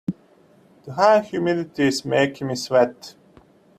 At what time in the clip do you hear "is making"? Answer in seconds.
1.83-2.47